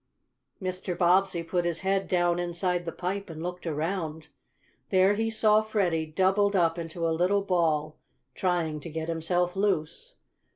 Mr. 0.59 0.97
Bobbsey 0.97 1.43
put 1.43 1.63
his 1.63 1.81
head 1.81 2.07
down 2.07 2.39
inside 2.39 2.85
the 2.85 2.91
pipe 2.91 3.29
and 3.29 3.43
looked 3.43 3.67
around. 3.67 4.29
There 4.89 5.13
he 5.13 5.29
saw 5.29 5.61
Freddie, 5.61 6.07
doubled 6.07 6.55
up 6.55 6.79
into 6.79 7.07
a 7.07 7.13
little 7.15 7.43
ball, 7.43 7.99
trying 8.33 8.79
to 8.79 8.89
get 8.89 9.07
himself 9.09 9.55
loose. 9.55 10.15